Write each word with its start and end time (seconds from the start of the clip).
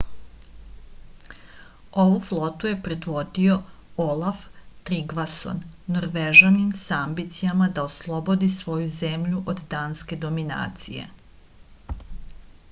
ovu 2.03 2.15
flotu 2.27 2.69
je 2.71 2.79
predvodio 2.87 3.57
olaf 4.07 4.39
trigvason 4.91 5.61
norvežanin 5.97 6.73
sa 6.87 7.03
ambicijama 7.11 7.69
da 7.77 7.85
oslobodi 7.91 8.51
svoju 8.57 8.91
zemlju 8.97 9.43
od 9.57 9.65
danske 9.77 10.19
dominacije 10.27 11.09